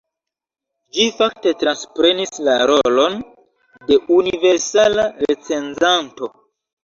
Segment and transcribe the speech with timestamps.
[0.95, 3.19] Ĝi fakte transprenis la rolon
[3.91, 6.31] de universala recenzanto.